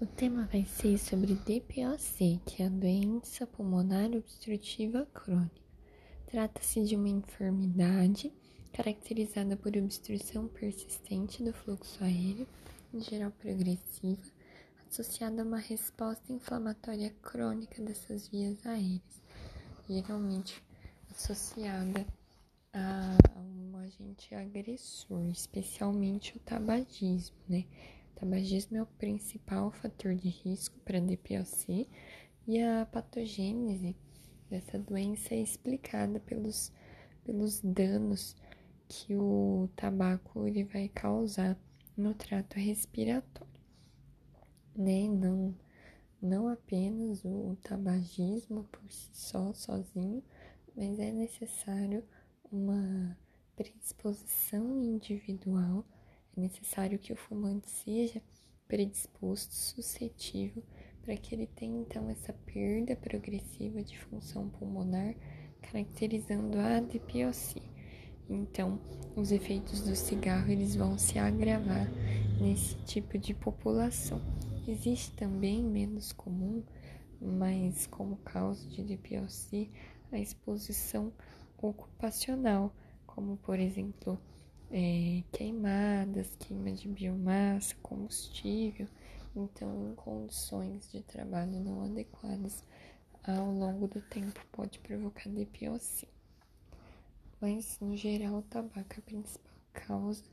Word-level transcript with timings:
O 0.00 0.06
tema 0.06 0.48
vai 0.50 0.64
ser 0.64 0.96
sobre 0.96 1.34
DPOC, 1.34 2.40
que 2.46 2.62
é 2.62 2.66
a 2.66 2.70
doença 2.70 3.46
pulmonar 3.46 4.10
obstrutiva 4.12 5.04
crônica. 5.12 5.60
Trata-se 6.26 6.82
de 6.82 6.96
uma 6.96 7.10
enfermidade 7.10 8.32
caracterizada 8.72 9.58
por 9.58 9.76
obstrução 9.76 10.48
persistente 10.48 11.42
do 11.42 11.52
fluxo 11.52 12.02
aéreo, 12.02 12.48
em 12.94 13.00
geral 13.02 13.30
progressiva, 13.32 14.22
associada 14.88 15.42
a 15.42 15.44
uma 15.44 15.58
resposta 15.58 16.32
inflamatória 16.32 17.14
crônica 17.20 17.82
dessas 17.82 18.26
vias 18.26 18.64
aéreas, 18.64 19.22
geralmente 19.86 20.64
associada 21.10 22.06
a 22.72 23.18
um 23.36 23.76
agente 23.76 24.34
agressor, 24.34 25.28
especialmente 25.28 26.38
o 26.38 26.40
tabagismo, 26.40 27.36
né? 27.46 27.66
Tabagismo 28.20 28.76
é 28.76 28.82
o 28.82 28.86
principal 28.86 29.70
fator 29.70 30.14
de 30.14 30.28
risco 30.28 30.78
para 30.80 31.00
DPOC 31.00 31.88
e 32.46 32.60
a 32.60 32.84
patogênese 32.84 33.96
dessa 34.50 34.78
doença 34.78 35.34
é 35.34 35.40
explicada 35.40 36.20
pelos, 36.20 36.70
pelos 37.24 37.62
danos 37.62 38.36
que 38.86 39.16
o 39.16 39.70
tabaco 39.74 40.46
ele 40.46 40.64
vai 40.64 40.90
causar 40.90 41.58
no 41.96 42.12
trato 42.12 42.58
respiratório, 42.58 43.48
né? 44.76 45.08
Não, 45.08 45.54
não 46.20 46.48
apenas 46.48 47.24
o 47.24 47.56
tabagismo 47.62 48.64
por 48.64 48.92
si 48.92 49.08
só, 49.14 49.54
sozinho, 49.54 50.22
mas 50.76 50.98
é 50.98 51.10
necessário 51.10 52.04
uma 52.52 53.16
predisposição 53.56 54.82
individual 54.82 55.86
necessário 56.40 56.98
que 56.98 57.12
o 57.12 57.16
fumante 57.16 57.70
seja 57.70 58.22
predisposto, 58.66 59.52
suscetível, 59.52 60.62
para 61.02 61.16
que 61.16 61.34
ele 61.34 61.46
tenha 61.46 61.80
então 61.80 62.08
essa 62.08 62.32
perda 62.32 62.94
progressiva 62.94 63.82
de 63.82 63.98
função 63.98 64.48
pulmonar, 64.48 65.14
caracterizando 65.60 66.58
a 66.58 66.80
DPOC. 66.80 67.62
Então, 68.28 68.80
os 69.16 69.32
efeitos 69.32 69.80
do 69.80 69.96
cigarro 69.96 70.50
eles 70.50 70.76
vão 70.76 70.96
se 70.96 71.18
agravar 71.18 71.90
nesse 72.40 72.76
tipo 72.84 73.18
de 73.18 73.34
população. 73.34 74.20
Existe 74.68 75.12
também 75.16 75.64
menos 75.64 76.12
comum, 76.12 76.62
mas 77.20 77.86
como 77.88 78.16
causa 78.18 78.66
de 78.68 78.84
DPOC, 78.84 79.68
a 80.12 80.18
exposição 80.18 81.12
ocupacional, 81.58 82.72
como 83.04 83.36
por 83.38 83.58
exemplo 83.58 84.18
é, 84.70 85.22
queimadas, 85.32 86.36
queima 86.36 86.72
de 86.72 86.88
biomassa, 86.88 87.74
combustível, 87.82 88.86
então 89.34 89.90
em 89.90 89.94
condições 89.94 90.90
de 90.90 91.02
trabalho 91.02 91.60
não 91.60 91.82
adequadas 91.82 92.64
ao 93.24 93.50
longo 93.50 93.86
do 93.86 94.00
tempo 94.00 94.40
pode 94.52 94.78
provocar 94.78 95.28
DPOC. 95.28 96.08
Mas 97.40 97.78
no 97.80 97.96
geral 97.96 98.36
o 98.36 98.42
tabaco, 98.42 98.98
a 98.98 99.02
principal 99.02 99.52
causa, 99.72 100.24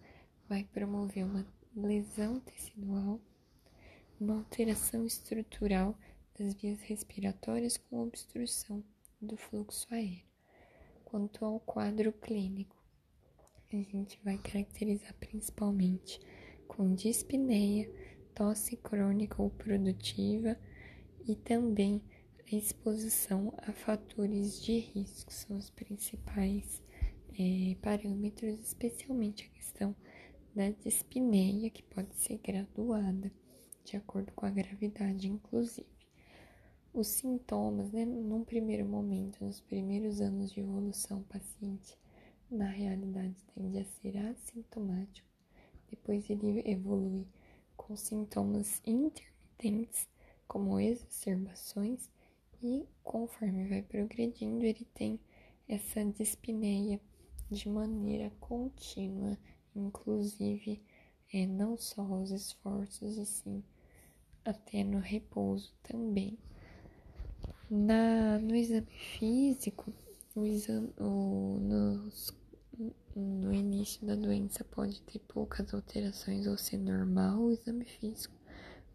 vai 0.48 0.64
promover 0.64 1.26
uma 1.26 1.46
lesão 1.76 2.40
tecidual, 2.40 3.20
uma 4.20 4.36
alteração 4.36 5.06
estrutural 5.06 5.96
das 6.38 6.54
vias 6.54 6.82
respiratórias 6.82 7.78
com 7.78 8.04
obstrução 8.04 8.84
do 9.22 9.36
fluxo 9.36 9.88
aéreo. 9.92 10.26
Quanto 11.04 11.44
ao 11.44 11.60
quadro 11.60 12.12
clínico, 12.12 12.77
a 13.76 13.82
gente 13.82 14.20
vai 14.24 14.38
caracterizar 14.38 15.14
principalmente 15.16 16.20
com 16.68 16.94
dispneia, 16.94 17.92
tosse 18.34 18.78
crônica 18.78 19.42
ou 19.42 19.50
produtiva 19.50 20.58
e 21.28 21.36
também 21.36 22.02
a 22.52 22.56
exposição 22.56 23.54
a 23.58 23.74
fatores 23.74 24.62
de 24.64 24.78
risco, 24.78 25.34
são 25.34 25.58
os 25.58 25.70
principais 25.70 26.82
é, 27.38 27.76
parâmetros, 27.82 28.60
especialmente 28.62 29.44
a 29.44 29.56
questão 29.56 29.96
da 30.56 30.70
dispneia, 30.70 31.70
que 31.70 31.84
pode 31.84 32.16
ser 32.16 32.38
graduada 32.38 33.32
de 33.84 33.98
acordo 33.98 34.32
com 34.34 34.46
a 34.46 34.50
gravidade, 34.50 35.28
inclusive. 35.28 35.88
Os 36.94 37.08
sintomas, 37.08 37.92
né, 37.92 38.06
num 38.06 38.44
primeiro 38.44 38.86
momento, 38.86 39.44
nos 39.44 39.60
primeiros 39.60 40.22
anos 40.22 40.52
de 40.52 40.62
evolução 40.62 41.22
paciente, 41.24 41.98
na 42.50 42.66
realidade 42.66 43.36
tende 43.54 43.80
a 43.80 43.86
ser 43.86 44.18
assintomático, 44.18 45.28
depois 45.90 46.30
ele 46.30 46.62
evolui 46.66 47.28
com 47.76 47.96
sintomas 47.96 48.82
intermitentes, 48.86 50.08
como 50.48 50.80
exacerbações, 50.80 52.10
e 52.62 52.88
conforme 53.04 53.68
vai 53.68 53.82
progredindo, 53.82 54.66
ele 54.66 54.86
tem 54.94 55.20
essa 55.68 56.04
dispneia 56.04 57.00
de 57.52 57.70
maneira 57.70 58.32
contínua, 58.40 59.38
inclusive 59.76 60.82
é, 61.34 61.46
não 61.46 61.78
só 61.78 62.02
aos 62.02 62.32
esforços, 62.32 63.18
e 63.18 63.26
sim 63.26 63.64
até 64.44 64.84
no 64.84 65.00
repouso 65.00 65.74
também. 65.84 66.38
Na, 67.70 68.40
no 68.40 68.56
exame 68.56 68.88
físico, 69.18 69.94
o 70.38 70.46
exame, 70.46 70.94
o, 71.00 71.58
nos, 71.60 72.32
no 73.16 73.52
início 73.52 74.06
da 74.06 74.14
doença 74.14 74.64
pode 74.64 75.02
ter 75.02 75.18
poucas 75.20 75.74
alterações 75.74 76.46
ou 76.46 76.56
ser 76.56 76.78
normal 76.78 77.40
o 77.40 77.52
exame 77.52 77.86
físico, 77.86 78.36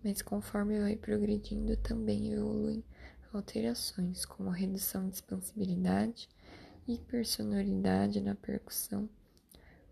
mas 0.05 0.23
conforme 0.23 0.79
vai 0.79 0.95
progredindo 0.95 1.77
também 1.79 2.33
evoluem 2.33 2.85
alterações, 3.33 4.25
como 4.25 4.51
redução 4.51 5.09
de 5.09 5.17
expansibilidade, 5.17 6.29
hipersonoridade 6.87 8.21
na 8.21 8.37
percussão, 8.37 9.09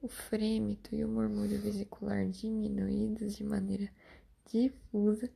o 0.00 0.06
frêmito 0.06 0.94
e 0.94 1.04
o 1.04 1.08
murmúrio 1.08 1.60
vesicular 1.60 2.28
diminuídos 2.28 3.34
de 3.34 3.42
maneira 3.42 3.90
difusa, 4.46 5.28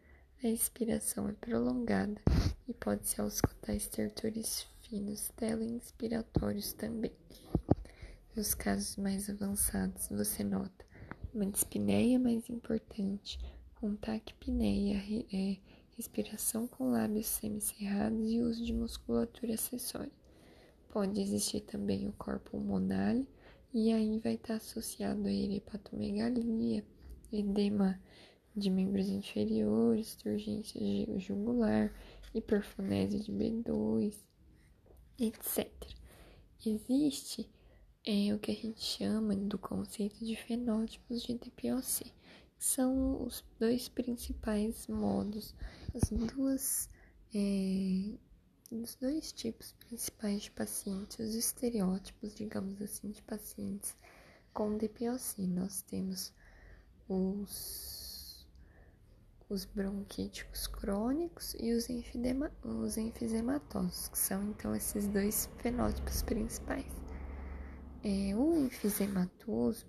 a 0.45 0.47
expiração 0.47 1.29
é 1.29 1.33
prolongada 1.33 2.21
e 2.69 2.73
pode-se 2.73 3.21
auscultar 3.21 3.75
estertores 3.75 4.73
finos 4.94 5.28
tele-inspiratórios 5.31 6.72
também. 6.72 7.10
Nos 8.37 8.55
casos 8.55 8.97
mais 8.97 9.28
avançados, 9.28 10.06
você 10.09 10.44
nota 10.44 10.87
uma 11.34 11.47
dispneia 11.47 12.16
mais 12.16 12.49
importante, 12.49 13.41
com 13.75 13.97
taquipneia, 13.97 15.03
é, 15.33 15.56
respiração 15.97 16.69
com 16.69 16.93
lábios 16.93 17.27
semicerrados 17.27 18.31
e 18.31 18.41
uso 18.41 18.65
de 18.65 18.72
musculatura 18.72 19.54
acessória. 19.54 20.12
Pode 20.91 21.21
existir 21.21 21.62
também 21.62 22.06
o 22.06 22.12
corpo 22.12 22.53
pulmonar 22.53 23.16
e 23.72 23.93
aí 23.93 24.21
vai 24.21 24.34
estar 24.34 24.54
associado 24.54 25.27
a 25.27 25.33
hepatomegalia, 25.33 26.84
edema 27.33 28.00
de 28.54 28.71
membros 28.71 29.09
inferiores, 29.09 30.15
turgência 30.15 30.81
jugular, 31.19 31.93
hiperfonese 32.33 33.19
de 33.19 33.33
B2, 33.33 34.22
etc. 35.19 35.71
Existe 36.65 37.49
é, 38.05 38.35
o 38.35 38.39
que 38.39 38.51
a 38.51 38.55
gente 38.55 38.83
chama 38.83 39.35
do 39.35 39.59
conceito 39.59 40.25
de 40.25 40.37
fenótipos 40.37 41.23
de 41.23 41.35
DPOC, 41.35 42.05
que 42.57 42.65
são 42.65 43.23
os 43.23 43.45
dois 43.59 43.89
principais 43.89 44.87
modos, 44.87 45.55
as 45.95 46.11
duas, 46.11 46.89
é, 47.35 48.17
os 48.71 48.95
dois 48.97 49.33
tipos 49.33 49.73
principais 49.73 50.45
de 50.45 50.51
pacientes, 50.51 51.19
os 51.19 51.35
estereótipos, 51.35 52.35
digamos 52.35 52.81
assim, 52.83 53.11
de 53.11 53.23
pacientes 53.23 53.97
com 54.53 54.77
DPOC. 54.77 55.47
Nós 55.47 55.83
temos 55.83 56.33
os 57.09 58.03
os 59.54 59.65
bronquíticos 59.65 60.66
crônicos 60.66 61.54
e 61.60 61.72
os, 61.72 61.89
enfidema, 61.89 62.51
os 62.65 62.98
enfisematosos, 62.98 64.09
que 64.09 64.18
são 64.18 64.42
então 64.51 64.74
esses 64.74 65.06
dois 65.06 65.48
fenótipos 65.59 66.22
principais. 66.22 66.92
É, 68.03 68.34
o 68.36 68.66
enfisematoso 68.66 69.86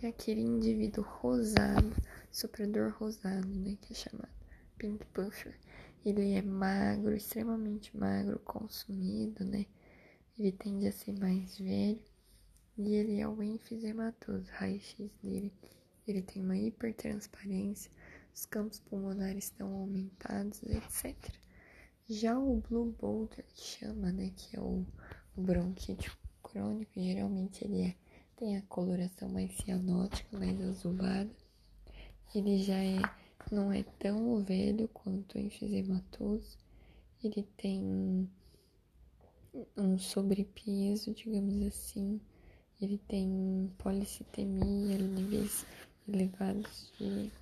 é 0.00 0.06
aquele 0.06 0.40
indivíduo 0.40 1.04
rosado, 1.04 1.94
soprador 2.30 2.92
rosado, 2.92 3.48
né, 3.48 3.76
que 3.80 3.92
é 3.92 3.96
chamado 3.96 4.38
pink 4.78 5.04
puffer. 5.06 5.58
Ele 6.04 6.34
é 6.34 6.40
magro, 6.40 7.16
extremamente 7.16 7.94
magro, 7.96 8.38
consumido, 8.38 9.44
né? 9.44 9.66
Ele 10.38 10.52
tende 10.52 10.86
a 10.86 10.92
ser 10.92 11.12
mais 11.18 11.58
velho 11.58 12.00
e 12.78 12.94
ele 12.94 13.18
é 13.18 13.26
o 13.26 13.42
enfisematoso. 13.42 14.46
Raio-x 14.52 15.10
dele, 15.20 15.52
ele 16.06 16.22
tem 16.22 16.40
uma 16.40 16.56
hipertransparência 16.56 17.90
os 18.38 18.46
campos 18.46 18.78
pulmonares 18.78 19.44
estão 19.46 19.74
aumentados, 19.74 20.62
etc. 20.62 21.16
Já 22.08 22.38
o 22.38 22.60
Blue 22.60 22.94
Boulder, 23.00 23.44
que 23.52 23.60
chama, 23.60 24.12
né, 24.12 24.30
que 24.36 24.56
é 24.56 24.60
o, 24.60 24.86
bronquite 25.36 26.10
crônico, 26.42 26.92
geralmente 26.94 27.64
ele 27.64 27.82
é, 27.82 27.96
tem 28.36 28.56
a 28.56 28.62
coloração 28.62 29.28
mais 29.28 29.50
cianótica, 29.56 30.38
mais 30.38 30.60
azulada. 30.60 31.30
Ele 32.32 32.62
já 32.62 32.78
é 32.78 33.00
não 33.50 33.72
é 33.72 33.82
tão 33.98 34.42
velho 34.44 34.86
quanto 34.88 35.36
o 35.36 35.40
enfisемatoso, 35.40 36.58
ele 37.22 37.42
tem 37.56 38.28
um 39.76 39.98
sobrepeso, 39.98 41.12
digamos 41.12 41.60
assim, 41.66 42.20
ele 42.80 42.98
tem 42.98 43.72
policitemia, 43.78 44.98
níveis 44.98 45.66
elevados 46.06 46.92
de, 46.98 47.32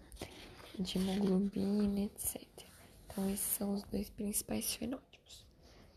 de 0.83 0.99
hemoglobina, 0.99 2.01
etc. 2.01 2.43
Então, 3.07 3.29
esses 3.31 3.47
são 3.47 3.75
os 3.75 3.83
dois 3.85 4.11
principais 4.11 4.75
fenótipos. 4.75 5.47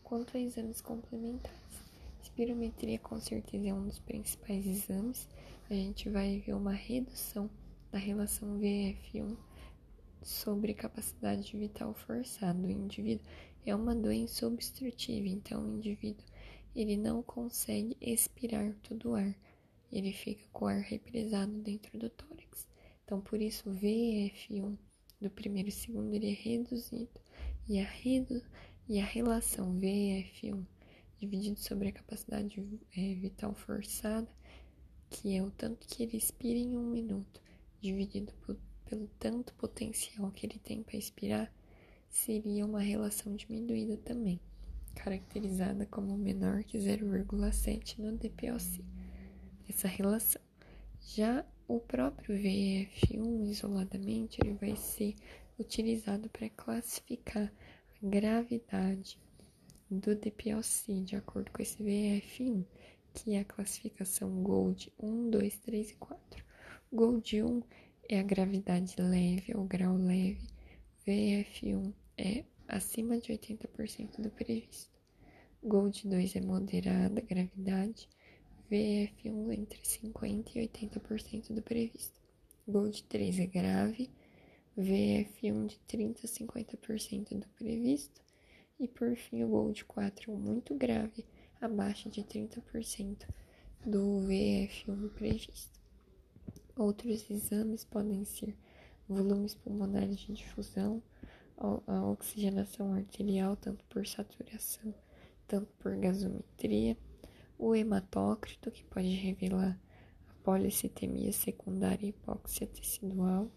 Quanto 0.02 0.36
a 0.36 0.40
exames 0.40 0.80
complementares, 0.80 1.58
espirometria 2.22 2.98
com 2.98 3.20
certeza 3.20 3.68
é 3.68 3.74
um 3.74 3.86
dos 3.86 3.98
principais 3.98 4.66
exames. 4.66 5.28
A 5.68 5.74
gente 5.74 6.08
vai 6.08 6.38
ver 6.40 6.54
uma 6.54 6.72
redução 6.72 7.48
da 7.92 7.98
relação 7.98 8.58
VF1 8.58 9.36
sobre 10.22 10.74
capacidade 10.74 11.56
vital 11.56 11.94
forçada. 11.94 12.66
O 12.66 12.70
indivíduo 12.70 13.26
é 13.64 13.74
uma 13.74 13.94
doença 13.94 14.46
obstrutiva, 14.46 15.28
então 15.28 15.62
o 15.62 15.76
indivíduo 15.76 16.24
ele 16.74 16.96
não 16.96 17.22
consegue 17.22 17.96
expirar 18.00 18.74
todo 18.82 19.10
o 19.10 19.14
ar, 19.14 19.34
ele 19.92 20.12
fica 20.12 20.44
com 20.52 20.64
o 20.64 20.68
ar 20.68 20.80
represado 20.80 21.52
dentro 21.58 21.98
do 21.98 22.08
tórax. 22.08 22.68
Então, 23.10 23.20
por 23.20 23.42
isso, 23.42 23.68
o 23.68 23.74
VF1 23.74 24.78
do 25.20 25.28
primeiro 25.30 25.68
e 25.68 25.72
segundo 25.72 26.14
ele 26.14 26.30
é 26.30 26.32
reduzido 26.32 27.20
e 27.68 27.80
a, 27.80 27.84
redu 27.84 28.40
e 28.88 29.00
a 29.00 29.04
relação 29.04 29.74
VF1 29.80 30.64
dividido 31.18 31.58
sobre 31.58 31.88
a 31.88 31.92
capacidade 31.92 32.64
é, 32.96 33.14
vital 33.16 33.52
forçada, 33.52 34.28
que 35.10 35.34
é 35.34 35.42
o 35.42 35.50
tanto 35.50 35.88
que 35.88 36.04
ele 36.04 36.16
expira 36.16 36.56
em 36.56 36.76
um 36.76 36.88
minuto, 36.88 37.42
dividido 37.80 38.32
por, 38.46 38.56
pelo 38.84 39.08
tanto 39.18 39.54
potencial 39.54 40.30
que 40.30 40.46
ele 40.46 40.60
tem 40.60 40.80
para 40.80 40.96
expirar, 40.96 41.52
seria 42.08 42.64
uma 42.64 42.80
relação 42.80 43.34
diminuída 43.34 43.96
também, 43.96 44.38
caracterizada 44.94 45.84
como 45.84 46.16
menor 46.16 46.62
que 46.62 46.78
0,7 46.78 47.98
no 47.98 48.16
DPOC. 48.16 48.84
Essa 49.68 49.88
relação. 49.88 50.40
Já 51.00 51.44
o 51.70 51.78
próprio 51.78 52.36
VF1 52.36 53.48
isoladamente 53.48 54.40
ele 54.42 54.54
vai 54.54 54.74
ser 54.74 55.14
utilizado 55.56 56.28
para 56.28 56.50
classificar 56.50 57.44
a 57.46 58.06
gravidade 58.06 59.16
do 59.88 60.16
DPOC 60.16 61.00
de 61.04 61.14
acordo 61.14 61.50
com 61.52 61.62
esse 61.62 61.80
VF1, 61.80 62.64
que 63.14 63.34
é 63.34 63.40
a 63.40 63.44
classificação 63.44 64.42
GOLD 64.42 64.92
1, 64.98 65.30
2, 65.30 65.58
3 65.58 65.90
e 65.90 65.94
4. 65.94 66.44
GOLD 66.92 67.42
1 67.44 67.62
é 68.08 68.18
a 68.18 68.24
gravidade 68.24 68.96
leve 68.98 69.54
ou 69.54 69.64
grau 69.64 69.96
leve, 69.96 70.48
VF1 71.06 71.92
é 72.18 72.44
acima 72.66 73.16
de 73.20 73.32
80% 73.32 74.20
do 74.20 74.30
previsto. 74.30 74.98
Gold 75.62 76.08
2 76.08 76.36
é 76.36 76.40
moderada 76.40 77.20
gravidade, 77.20 78.08
VF1 78.70 79.52
entre 79.52 79.80
50% 79.80 80.54
e 80.54 80.68
80% 80.68 81.52
do 81.52 81.60
previsto. 81.60 82.20
Gold 82.68 83.02
3 83.04 83.40
é 83.40 83.46
grave, 83.46 84.10
VF1 84.78 85.66
de 85.66 85.80
30% 85.88 86.24
a 86.24 86.28
50% 86.28 87.38
do 87.38 87.48
previsto. 87.48 88.22
E 88.78 88.86
por 88.86 89.14
fim, 89.16 89.42
o 89.42 89.48
Gold 89.48 89.84
4 89.84 90.32
é 90.32 90.34
muito 90.36 90.74
grave, 90.74 91.26
abaixo 91.60 92.08
de 92.08 92.22
30% 92.22 93.26
do 93.84 94.20
VF1 94.28 95.10
previsto. 95.10 95.80
Outros 96.76 97.28
exames 97.28 97.84
podem 97.84 98.24
ser 98.24 98.56
volumes 99.08 99.54
pulmonares 99.54 100.20
de 100.20 100.32
difusão, 100.32 101.02
a 101.58 102.06
oxigenação 102.06 102.94
arterial, 102.94 103.56
tanto 103.56 103.84
por 103.84 104.06
saturação, 104.06 104.94
tanto 105.46 105.70
por 105.74 105.94
gasometria, 105.96 106.96
o 107.60 107.74
hematócrito, 107.74 108.70
que 108.70 108.82
pode 108.84 109.10
revelar 109.10 109.78
a 110.30 110.32
policitemia 110.42 111.30
secundária 111.30 112.06
e 112.06 112.08
hipóxia 112.08 112.66
tecidual, 112.66 113.50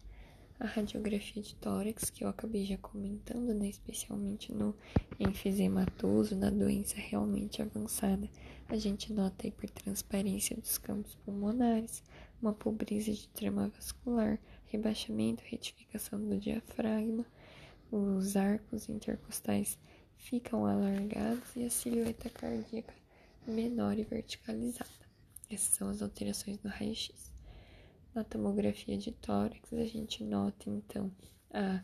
a 0.59 0.65
radiografia 0.65 1.41
de 1.41 1.55
tórax, 1.55 2.09
que 2.09 2.25
eu 2.25 2.27
acabei 2.27 2.65
já 2.65 2.77
comentando, 2.77 3.53
né, 3.53 3.69
especialmente 3.69 4.51
no 4.51 4.75
enfisematoso, 5.17 6.35
na 6.35 6.49
doença 6.49 6.97
realmente 6.97 7.61
avançada, 7.61 8.29
a 8.67 8.75
gente 8.75 9.13
nota 9.13 9.45
a 9.45 9.47
hipertransparência 9.47 10.57
dos 10.57 10.77
campos 10.77 11.15
pulmonares, 11.23 12.03
uma 12.41 12.51
pobreza 12.51 13.11
de 13.11 13.29
trama 13.29 13.69
vascular, 13.69 14.37
rebaixamento, 14.65 15.43
retificação 15.45 16.19
do 16.19 16.37
diafragma, 16.37 17.25
os 17.89 18.35
arcos 18.35 18.89
intercostais 18.89 19.79
ficam 20.17 20.65
alargados 20.65 21.55
e 21.55 21.63
a 21.63 21.69
silhueta 21.69 22.29
cardíaca 22.29 23.02
menor 23.47 23.97
e 23.97 24.03
verticalizada. 24.03 24.89
Essas 25.49 25.75
são 25.75 25.89
as 25.89 26.01
alterações 26.01 26.61
no 26.63 26.69
raio-x. 26.69 27.31
Na 28.13 28.23
tomografia 28.23 28.97
de 28.97 29.11
tórax, 29.11 29.73
a 29.73 29.85
gente 29.85 30.23
nota 30.23 30.69
então 30.69 31.11
a, 31.51 31.83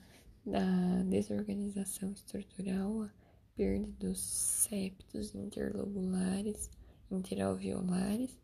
a 0.53 1.03
desorganização 1.03 2.11
estrutural, 2.11 3.03
a 3.03 3.09
perda 3.55 3.87
dos 3.99 4.19
septos 4.19 5.33
interlobulares, 5.33 6.69
interalveolares, 7.11 8.39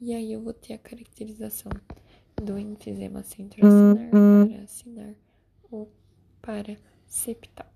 e 0.00 0.14
aí 0.14 0.32
eu 0.32 0.42
vou 0.42 0.52
ter 0.52 0.74
a 0.74 0.78
caracterização 0.78 1.70
do 2.42 2.58
enfisema 2.58 3.22
centroacinar, 3.22 4.10
paracinar 4.10 5.14
ou 5.70 5.90
para 6.42 6.76
septal. 7.06 7.72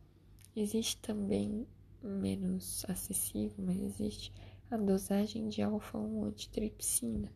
Existe 0.54 0.96
também 0.98 1.66
menos 2.02 2.84
acessível, 2.88 3.64
mas 3.64 3.81
existe 3.81 4.32
a 4.70 4.76
dosagem 4.76 5.49
de 5.49 5.62
alfa-1 5.62 6.28
antitripsina, 6.28 7.32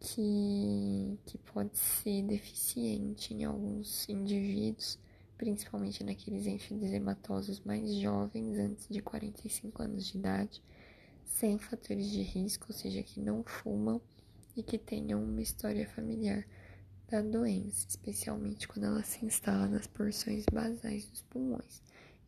que, 0.00 1.18
que 1.24 1.38
pode 1.38 1.78
ser 1.78 2.22
deficiente 2.24 3.32
em 3.32 3.44
alguns 3.44 4.08
indivíduos, 4.08 4.98
principalmente 5.38 6.02
naqueles 6.02 6.46
enfisematosos 6.46 7.60
mais 7.60 7.94
jovens, 7.94 8.58
antes 8.58 8.88
de 8.88 9.00
45 9.00 9.82
anos 9.82 10.06
de 10.06 10.18
idade, 10.18 10.62
sem 11.24 11.58
fatores 11.58 12.10
de 12.10 12.22
risco, 12.22 12.66
ou 12.68 12.74
seja, 12.74 13.02
que 13.04 13.20
não 13.20 13.44
fumam 13.44 14.00
e 14.56 14.64
que 14.64 14.78
tenham 14.78 15.22
uma 15.22 15.40
história 15.40 15.88
familiar 15.88 16.44
da 17.08 17.22
doença, 17.22 17.86
especialmente 17.88 18.66
quando 18.66 18.86
ela 18.86 19.02
se 19.04 19.24
instala 19.24 19.68
nas 19.68 19.86
porções 19.86 20.44
basais 20.52 21.06
dos 21.06 21.22
pulmões. 21.22 21.82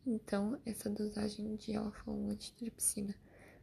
Então, 0.07 0.59
essa 0.65 0.89
dosagem 0.89 1.57
de 1.57 1.75
alfa-1 1.75 2.31
antitripsina 2.31 3.15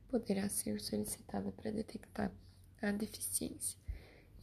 poderá 0.10 0.50
ser 0.50 0.80
solicitada 0.82 1.52
para 1.52 1.72
detectar 1.72 2.32
a 2.82 2.92
deficiência. 2.92 3.78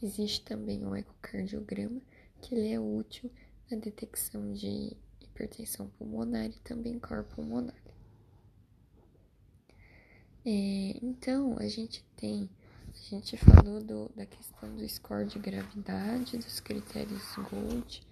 Existe 0.02 0.44
também 0.44 0.84
um 0.84 0.94
ecocardiograma, 0.94 2.00
que 2.40 2.54
ele 2.54 2.72
é 2.72 2.78
útil 2.80 3.30
na 3.70 3.76
detecção 3.76 4.52
de 4.52 4.96
hipertensão 5.20 5.88
pulmonar 5.98 6.46
e 6.46 6.60
também 6.60 6.98
cor 6.98 7.24
pulmonar. 7.24 7.76
É, 10.44 10.98
então, 11.02 11.58
a 11.58 11.66
gente 11.66 12.04
tem 12.16 12.48
a 12.96 13.10
gente 13.10 13.36
falou 13.36 13.80
do, 13.80 14.10
da 14.16 14.24
questão 14.24 14.74
do 14.74 14.88
score 14.88 15.26
de 15.26 15.38
gravidade, 15.38 16.38
dos 16.38 16.60
critérios 16.60 17.36
Gold, 17.50 18.02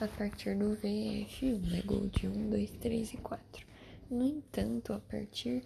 a 0.00 0.08
partir 0.08 0.56
do 0.56 0.76
VF1, 0.76 1.70
né? 1.70 1.82
Gold 1.82 2.26
1, 2.26 2.50
2, 2.50 2.70
3 2.80 3.12
e 3.12 3.16
4. 3.18 3.66
No 4.10 4.24
entanto, 4.24 4.92
a 4.92 4.98
partir 4.98 5.62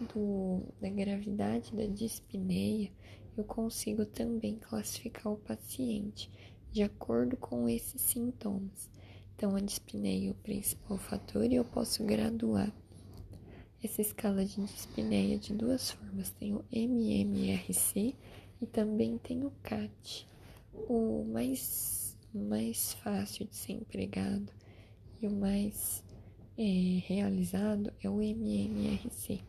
do, 0.00 0.62
da 0.80 0.88
gravidade 0.88 1.74
da 1.74 1.86
dispneia, 1.86 2.90
eu 3.36 3.44
consigo 3.44 4.04
também 4.04 4.56
classificar 4.56 5.32
o 5.32 5.36
paciente 5.36 6.30
de 6.70 6.82
acordo 6.82 7.36
com 7.36 7.68
esses 7.68 8.00
sintomas. 8.00 8.90
Então, 9.34 9.56
a 9.56 9.60
dispneia 9.60 10.28
é 10.28 10.32
o 10.32 10.34
principal 10.34 10.98
fator 10.98 11.44
e 11.50 11.54
eu 11.54 11.64
posso 11.64 12.04
graduar 12.04 12.72
essa 13.82 14.02
escala 14.02 14.44
de 14.44 14.62
dispneia 14.62 15.38
de 15.38 15.54
duas 15.54 15.90
formas. 15.90 16.30
Tem 16.30 16.54
o 16.54 16.64
MMRC 16.70 18.14
e 18.60 18.66
também 18.66 19.16
tem 19.18 19.44
o 19.44 19.50
CAT. 19.62 20.28
O 20.72 21.24
mais, 21.24 22.16
mais 22.34 22.92
fácil 22.94 23.46
de 23.46 23.56
ser 23.56 23.72
empregado 23.72 24.52
e 25.22 25.26
o 25.26 25.30
mais 25.30 26.04
é, 26.58 27.00
realizado 27.06 27.92
é 28.02 28.10
o 28.10 28.20
MMRC. 28.20 29.40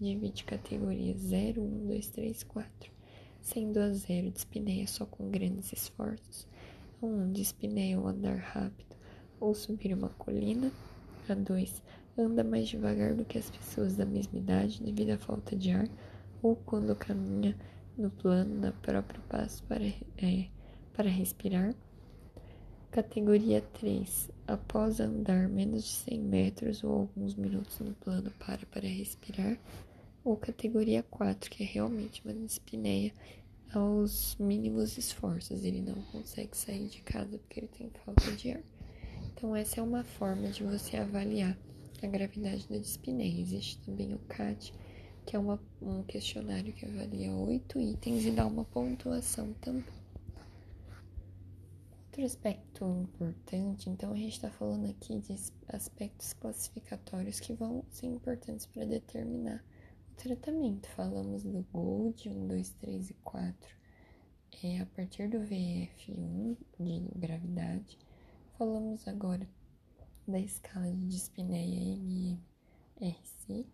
Divide 0.00 0.44
categorias 0.44 1.18
0, 1.18 1.60
1, 1.60 1.86
2, 1.88 2.06
3, 2.08 2.42
4. 2.44 2.90
Sendo 3.42 3.80
a 3.80 3.92
0 3.92 4.30
dispneia 4.30 4.86
só 4.86 5.04
com 5.04 5.30
grandes 5.30 5.72
esforços, 5.74 6.48
a 7.02 7.06
1 7.06 7.32
dispneia 7.32 8.00
o 8.00 8.08
andar 8.08 8.38
rápido 8.38 8.96
ou 9.38 9.54
subir 9.54 9.92
uma 9.92 10.08
colina, 10.08 10.72
a 11.28 11.34
2 11.34 11.82
anda 12.16 12.42
mais 12.42 12.68
devagar 12.68 13.14
do 13.14 13.26
que 13.26 13.36
as 13.36 13.50
pessoas 13.50 13.94
da 13.94 14.06
mesma 14.06 14.38
idade 14.38 14.82
devido 14.82 15.10
à 15.10 15.18
falta 15.18 15.54
de 15.54 15.70
ar 15.70 15.88
ou 16.42 16.56
quando 16.56 16.96
caminha 16.96 17.54
no 17.96 18.10
plano 18.10 18.58
da 18.58 18.72
própria 18.72 19.20
passo 19.28 19.62
para, 19.64 19.84
é, 19.84 20.46
para 20.94 21.10
respirar. 21.10 21.74
Categoria 22.90 23.60
3. 23.60 24.30
Após 24.46 24.98
andar 24.98 25.48
menos 25.48 25.84
de 25.84 25.90
100 25.90 26.20
metros 26.20 26.82
ou 26.82 27.00
alguns 27.00 27.34
minutos 27.34 27.78
no 27.80 27.92
plano 27.92 28.32
para 28.38 28.64
para 28.66 28.88
respirar. 28.88 29.58
Ou 30.22 30.36
categoria 30.36 31.02
4, 31.02 31.50
que 31.50 31.62
é 31.62 31.66
realmente 31.66 32.22
uma 32.24 32.34
dispneia 32.34 33.12
aos 33.72 34.36
mínimos 34.38 34.98
esforços. 34.98 35.64
Ele 35.64 35.80
não 35.80 36.00
consegue 36.12 36.56
sair 36.56 36.88
de 36.88 37.00
casa 37.00 37.38
porque 37.38 37.60
ele 37.60 37.68
tem 37.68 37.90
falta 38.04 38.30
de 38.32 38.52
ar. 38.52 38.62
Então, 39.32 39.56
essa 39.56 39.80
é 39.80 39.82
uma 39.82 40.04
forma 40.04 40.48
de 40.48 40.62
você 40.62 40.96
avaliar 40.96 41.56
a 42.02 42.06
gravidade 42.06 42.68
da 42.68 42.76
dispneia. 42.76 43.40
Existe 43.40 43.78
também 43.78 44.12
o 44.12 44.18
CAT, 44.20 44.72
que 45.24 45.36
é 45.36 45.38
uma, 45.38 45.60
um 45.80 46.02
questionário 46.02 46.72
que 46.72 46.84
avalia 46.84 47.32
oito 47.32 47.80
itens 47.80 48.24
e 48.26 48.30
dá 48.30 48.46
uma 48.46 48.64
pontuação 48.64 49.52
também. 49.60 49.84
Outro 52.06 52.24
aspecto 52.24 52.84
importante, 52.84 53.88
então 53.88 54.12
a 54.12 54.16
gente 54.16 54.32
está 54.32 54.50
falando 54.50 54.90
aqui 54.90 55.18
de 55.20 55.34
aspectos 55.68 56.32
classificatórios 56.32 57.38
que 57.38 57.54
vão 57.54 57.84
ser 57.88 58.08
importantes 58.08 58.66
para 58.66 58.84
determinar 58.84 59.64
tratamento. 60.20 60.86
Falamos 60.90 61.42
do 61.44 61.62
GOLD 61.72 62.28
1, 62.28 62.46
2, 62.46 62.70
3 62.74 63.10
e 63.10 63.14
4, 63.14 63.76
é, 64.62 64.80
a 64.80 64.86
partir 64.86 65.28
do 65.30 65.38
VF1 65.38 66.56
de 66.78 67.18
gravidade. 67.18 67.98
Falamos 68.58 69.08
agora 69.08 69.48
da 70.28 70.38
escala 70.38 70.92
de 70.92 71.08
dispneia 71.08 71.96
MMRC 71.96 73.66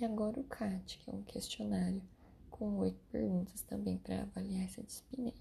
e 0.00 0.04
agora 0.04 0.40
o 0.40 0.44
CAT, 0.44 0.98
que 0.98 1.10
é 1.10 1.14
um 1.14 1.22
questionário 1.22 2.02
com 2.50 2.78
oito 2.78 3.00
perguntas 3.12 3.60
também 3.62 3.98
para 3.98 4.22
avaliar 4.22 4.64
essa 4.64 4.82
dispneia. 4.82 5.34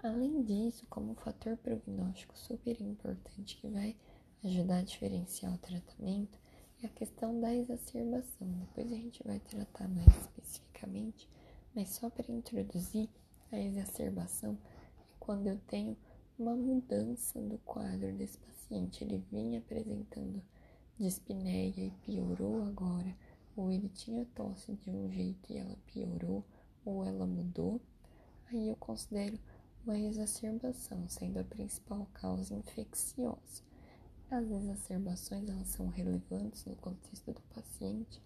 Além 0.00 0.44
disso, 0.44 0.86
como 0.88 1.16
fator 1.16 1.56
prognóstico 1.56 2.38
super 2.38 2.80
importante 2.80 3.56
que 3.56 3.66
vai 3.66 3.96
ajudar 4.44 4.78
a 4.78 4.84
diferenciar 4.84 5.52
o 5.52 5.58
tratamento, 5.58 6.38
é 6.82 6.86
a 6.86 6.90
questão 6.90 7.40
da 7.40 7.54
exacerbação. 7.54 8.48
Depois 8.48 8.92
a 8.92 8.96
gente 8.96 9.22
vai 9.22 9.38
tratar 9.40 9.88
mais 9.88 10.06
especificamente, 10.16 11.28
mas 11.74 11.90
só 11.90 12.10
para 12.10 12.32
introduzir, 12.32 13.08
a 13.52 13.58
exacerbação 13.58 14.58
é 14.98 15.02
quando 15.18 15.46
eu 15.46 15.58
tenho 15.68 15.96
uma 16.38 16.54
mudança 16.54 17.40
do 17.40 17.58
quadro 17.58 18.12
desse 18.12 18.38
paciente. 18.38 19.04
Ele 19.04 19.22
vinha 19.30 19.58
apresentando 19.58 20.42
dispneia 20.98 21.86
e 21.86 21.90
piorou 22.02 22.62
agora, 22.64 23.14
ou 23.56 23.70
ele 23.70 23.88
tinha 23.88 24.26
tosse 24.34 24.72
de 24.74 24.90
um 24.90 25.10
jeito 25.10 25.52
e 25.52 25.58
ela 25.58 25.76
piorou, 25.86 26.44
ou 26.84 27.04
ela 27.04 27.26
mudou, 27.26 27.80
aí 28.50 28.68
eu 28.68 28.76
considero 28.76 29.38
uma 29.84 29.98
exacerbação, 29.98 31.08
sendo 31.08 31.38
a 31.38 31.44
principal 31.44 32.06
causa 32.14 32.54
infecciosa. 32.54 33.65
As 34.28 34.50
exacerbações 34.50 35.48
elas 35.48 35.68
são 35.68 35.86
relevantes 35.86 36.64
no 36.64 36.74
contexto 36.76 37.32
do 37.32 37.40
paciente 37.54 38.20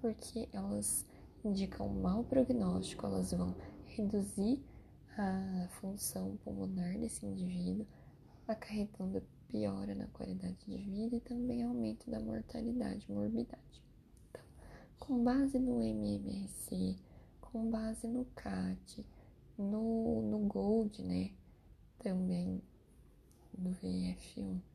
porque 0.00 0.48
elas 0.50 1.06
indicam 1.44 1.88
um 1.88 2.00
mau 2.00 2.24
prognóstico, 2.24 3.04
elas 3.04 3.32
vão 3.32 3.54
reduzir 3.84 4.64
a 5.16 5.68
função 5.72 6.38
pulmonar 6.38 6.98
desse 6.98 7.26
indivíduo, 7.26 7.86
acarretando 8.48 9.22
piora 9.48 9.94
na 9.94 10.06
qualidade 10.06 10.56
de 10.66 10.78
vida 10.78 11.16
e 11.16 11.20
também 11.20 11.62
aumento 11.62 12.10
da 12.10 12.18
mortalidade, 12.18 13.12
morbidade. 13.12 13.82
Então, 14.30 14.42
com 14.98 15.22
base 15.22 15.58
no 15.58 15.82
MMRC, 15.82 16.96
com 17.40 17.70
base 17.70 18.06
no 18.06 18.24
CAT, 18.34 19.04
no, 19.58 20.22
no 20.22 20.38
Gold, 20.46 21.02
né? 21.02 21.30
Também 21.98 22.62
no 23.56 23.70
VF1. 23.70 24.71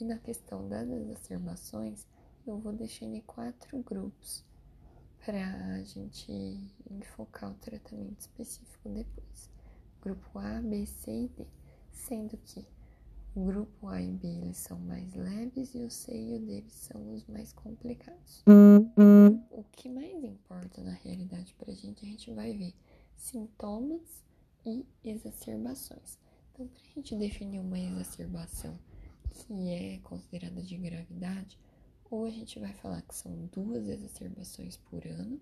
E 0.00 0.04
na 0.04 0.16
questão 0.16 0.66
das 0.66 0.88
exacerbações, 0.88 2.06
eu 2.46 2.56
vou 2.56 2.72
deixando 2.72 3.14
em 3.16 3.20
quatro 3.20 3.82
grupos 3.82 4.42
para 5.22 5.74
a 5.74 5.82
gente 5.82 6.32
enfocar 6.90 7.50
o 7.50 7.54
tratamento 7.56 8.18
específico 8.18 8.88
depois. 8.88 9.50
Grupo 10.00 10.38
A, 10.38 10.62
B, 10.62 10.86
C 10.86 11.24
e 11.24 11.28
D, 11.28 11.46
sendo 11.92 12.38
que 12.38 12.66
o 13.34 13.44
grupo 13.44 13.88
A 13.88 14.00
e 14.00 14.10
B 14.10 14.26
eles 14.26 14.56
são 14.56 14.78
mais 14.78 15.12
leves 15.14 15.74
e 15.74 15.80
o 15.80 15.90
C 15.90 16.16
e 16.16 16.34
o 16.34 16.46
D 16.46 16.64
são 16.70 17.12
os 17.12 17.26
mais 17.26 17.52
complicados. 17.52 18.42
O 19.50 19.64
que 19.64 19.90
mais 19.90 20.24
importa 20.24 20.82
na 20.82 20.92
realidade 20.92 21.54
para 21.58 21.72
a 21.72 21.74
gente, 21.74 22.06
a 22.06 22.08
gente 22.08 22.32
vai 22.32 22.56
ver 22.56 22.74
sintomas 23.16 24.24
e 24.64 24.86
exacerbações. 25.04 26.18
Então, 26.54 26.66
para 26.68 26.82
a 26.82 26.94
gente 26.94 27.14
definir 27.16 27.60
uma 27.60 27.78
exacerbação 27.78 28.78
que 29.30 29.68
é 29.70 29.98
considerada 29.98 30.62
de 30.62 30.76
gravidade, 30.76 31.58
ou 32.10 32.24
a 32.24 32.30
gente 32.30 32.58
vai 32.58 32.72
falar 32.74 33.02
que 33.02 33.14
são 33.14 33.46
duas 33.52 33.88
exacerbações 33.88 34.76
por 34.76 35.06
ano, 35.06 35.40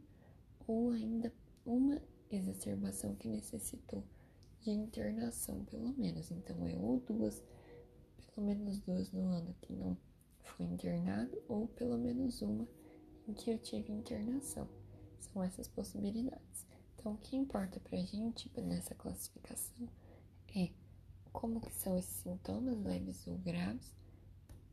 ou 0.66 0.90
ainda 0.90 1.32
uma 1.64 2.00
exacerbação 2.30 3.14
que 3.16 3.26
necessitou 3.26 4.04
de 4.60 4.70
internação, 4.70 5.64
pelo 5.64 5.92
menos. 5.96 6.30
Então, 6.30 6.66
é 6.66 6.76
ou 6.76 7.00
duas, 7.00 7.42
pelo 8.34 8.46
menos 8.46 8.78
duas 8.80 9.10
no 9.12 9.28
ano 9.28 9.54
que 9.62 9.72
não 9.72 9.96
foi 10.42 10.66
internado, 10.66 11.42
ou 11.48 11.68
pelo 11.68 11.96
menos 11.96 12.42
uma 12.42 12.68
em 13.26 13.32
que 13.32 13.50
eu 13.50 13.58
tive 13.58 13.92
internação. 13.92 14.68
São 15.20 15.42
essas 15.42 15.68
possibilidades. 15.68 16.66
Então, 16.96 17.14
o 17.14 17.18
que 17.18 17.36
importa 17.36 17.80
pra 17.80 17.98
gente 17.98 18.50
nessa 18.60 18.94
classificação 18.94 19.88
é 20.54 20.70
como 21.38 21.60
que 21.60 21.72
são 21.72 21.96
esses 21.96 22.16
sintomas 22.16 22.76
leves 22.82 23.24
ou 23.28 23.38
graves 23.38 23.94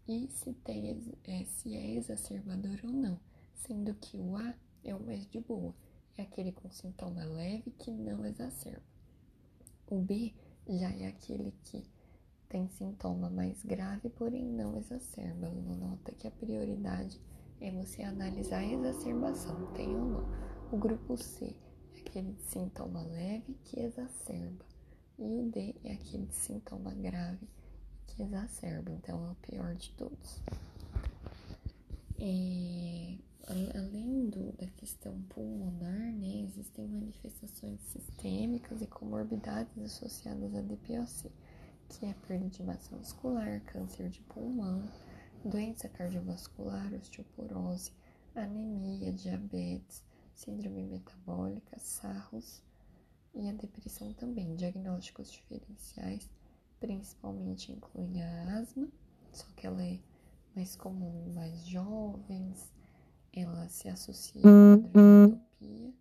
e 0.07 0.27
se, 0.31 0.51
tem, 0.51 1.15
é, 1.24 1.45
se 1.45 1.75
é 1.75 1.91
exacerbador 1.91 2.79
ou 2.84 2.89
não, 2.89 3.19
sendo 3.53 3.93
que 3.93 4.17
o 4.17 4.36
A 4.36 4.55
é 4.84 4.95
o 4.95 5.00
mais 5.00 5.29
de 5.29 5.39
boa, 5.39 5.75
é 6.17 6.24
aquele 6.24 6.51
com 6.51 6.67
sintoma 6.72 7.24
leve 7.24 7.69
que 7.77 7.91
não 7.91 8.25
exacerba. 8.25 8.81
O 9.86 10.00
B 10.00 10.34
já 10.67 10.89
é 10.89 11.05
aquele 11.05 11.53
que 11.65 11.88
tem 12.50 12.67
sintoma 12.69 13.29
mais 13.29 13.62
grave, 13.62 14.10
porém 14.10 14.43
não 14.43 14.75
exacerba. 14.75 15.48
Nota 15.48 16.13
que 16.13 16.27
a 16.27 16.31
prioridade 16.31 17.22
é 17.62 17.69
você 17.69 18.01
analisar 18.01 18.62
a 18.62 18.65
exacerbação, 18.65 19.72
tem 19.74 19.95
ou 19.95 20.03
não. 20.03 20.25
O 20.72 20.77
grupo 20.77 21.15
C 21.15 21.55
aquele 21.95 22.31
de 22.34 22.41
sintoma 22.41 23.03
leve 23.03 23.53
que 23.65 23.79
exacerba. 23.79 24.75
E 25.17 25.24
o 25.24 25.50
D 25.50 25.75
é 25.84 25.93
aquele 25.93 26.27
sintoma 26.31 26.91
grave 26.93 27.48
que 28.07 28.22
exacerba. 28.22 28.91
Então 28.91 29.25
é 29.25 29.31
o 29.31 29.36
pior 29.36 29.75
de 29.75 29.91
todos. 29.91 30.41
Além 33.48 34.29
do, 34.29 34.51
da 34.53 34.67
questão 34.67 35.22
pulmonar, 35.29 36.12
né, 36.13 36.41
existem 36.41 36.88
manifestações 36.88 37.79
sistêmicas 37.81 38.81
e 38.81 38.88
comorbidades 38.88 39.77
associadas 39.77 40.55
à 40.55 40.62
DPOC, 40.62 41.31
que 41.89 42.05
é 42.05 42.13
perda 42.27 42.50
de 42.50 42.63
massa 42.63 42.95
muscular, 42.95 43.62
câncer 43.65 44.10
de 44.10 44.22
pulmão, 44.22 44.84
doença 45.43 45.88
cardiovascular, 45.88 46.91
osteoporose, 46.95 47.91
anemia, 48.34 49.13
diabetes, 49.13 50.03
síndrome 50.34 50.84
metabólica, 50.84 51.77
sarros 51.77 52.63
e 53.35 53.49
a 53.49 53.53
depressão 53.53 54.13
também. 54.13 54.55
Diagnósticos 54.55 55.31
diferenciais 55.31 56.29
principalmente 56.79 57.71
incluem 57.71 58.23
a 58.23 58.59
asma, 58.59 58.87
só 59.31 59.45
que 59.55 59.65
ela 59.65 59.83
é 59.83 59.99
mais 60.55 60.75
comum 60.75 61.27
em 61.27 61.33
mais 61.33 61.65
jovens, 61.65 62.71
ela 63.33 63.67
se 63.67 63.89
associa 63.89 64.41
com 64.41 64.89
quadriculopia. 64.91 65.93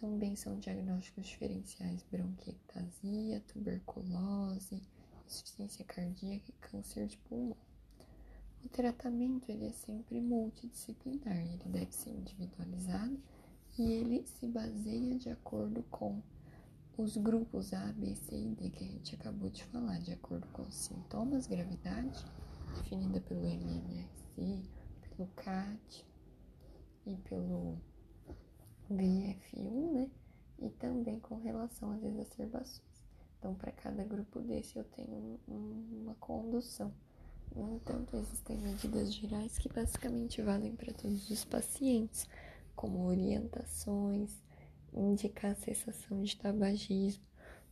Também 0.00 0.36
são 0.36 0.58
diagnósticos 0.58 1.26
diferenciais 1.26 2.04
bronquiectasia, 2.10 3.40
tuberculose, 3.48 4.82
insuficiência 5.26 5.84
cardíaca 5.84 6.44
e 6.48 6.52
câncer 6.60 7.06
de 7.06 7.18
pulmão. 7.18 7.56
O 8.64 8.68
tratamento 8.68 9.50
ele 9.50 9.66
é 9.66 9.72
sempre 9.72 10.20
multidisciplinar, 10.20 11.36
ele 11.36 11.64
deve 11.66 11.92
ser 11.92 12.10
individualizado 12.10 13.20
e 13.78 13.92
ele 13.92 14.26
se 14.26 14.46
baseia 14.46 15.14
de 15.16 15.30
acordo 15.30 15.82
com 15.84 16.20
os 16.96 17.16
grupos 17.16 17.72
A, 17.72 17.92
B, 17.92 18.14
C 18.16 18.36
e 18.36 18.48
D 18.48 18.70
que 18.70 18.84
a 18.84 18.88
gente 18.88 19.14
acabou 19.14 19.48
de 19.48 19.64
falar, 19.64 19.98
de 20.00 20.12
acordo 20.12 20.46
com 20.48 20.62
os 20.62 20.74
sintomas, 20.74 21.46
gravidade, 21.46 22.24
definida 22.74 23.20
pelo 23.20 23.46
MMRC, 23.46 24.62
pelo 25.00 25.28
CAT 25.36 26.04
e 27.06 27.16
pelo 27.18 27.78
VF1, 28.90 29.92
né? 29.92 30.10
E 30.60 30.70
também 30.70 31.20
com 31.20 31.36
relação 31.36 31.92
às 31.92 32.02
exacerbações. 32.02 32.82
Então, 33.38 33.54
para 33.54 33.70
cada 33.70 34.02
grupo 34.02 34.40
desse, 34.40 34.76
eu 34.76 34.84
tenho 34.84 35.38
um, 35.48 36.02
uma 36.02 36.14
condução. 36.16 36.92
No 37.54 37.76
entanto, 37.76 38.16
existem 38.16 38.58
medidas 38.58 39.14
gerais 39.14 39.56
que 39.56 39.68
basicamente 39.68 40.42
valem 40.42 40.74
para 40.74 40.92
todos 40.92 41.30
os 41.30 41.44
pacientes, 41.44 42.28
como 42.78 43.06
orientações, 43.06 44.40
indicar 44.94 45.50
a 45.50 45.56
cessação 45.56 46.22
de 46.22 46.36
tabagismo, 46.36 47.24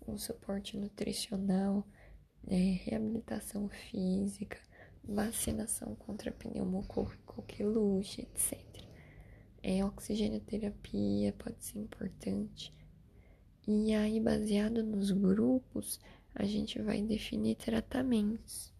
um 0.05 0.19
suporte 0.19 0.77
nutricional, 0.77 1.87
é, 2.45 2.57
reabilitação 2.57 3.69
física, 3.69 4.59
vacinação 5.05 5.95
contra 5.95 6.33
pneumococo 6.33 7.17
coqueluche, 7.25 8.23
etc. 8.23 8.59
É, 9.63 9.85
oxigenoterapia 9.85 11.33
pode 11.35 11.65
ser 11.65 11.79
importante. 11.79 12.75
E 13.65 13.95
aí, 13.95 14.19
baseado 14.19 14.83
nos 14.83 15.13
grupos, 15.13 16.01
a 16.35 16.45
gente 16.45 16.83
vai 16.83 17.01
definir 17.01 17.55
tratamentos. 17.55 18.75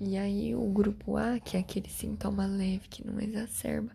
E 0.00 0.16
aí, 0.16 0.54
o 0.54 0.66
grupo 0.72 1.18
A, 1.18 1.38
que 1.38 1.58
é 1.58 1.60
aquele 1.60 1.90
sintoma 1.90 2.46
leve 2.46 2.88
que 2.88 3.06
não 3.06 3.20
exacerba, 3.20 3.94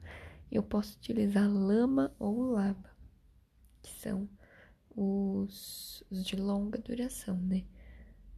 eu 0.52 0.64
posso 0.64 0.98
utilizar 0.98 1.50
lama 1.50 2.16
ou 2.20 2.52
laba, 2.52 2.90
que 3.82 3.92
são 4.00 4.30
os, 4.96 6.04
os 6.10 6.26
de 6.26 6.36
longa 6.36 6.80
duração, 6.80 7.38
né? 7.38 7.66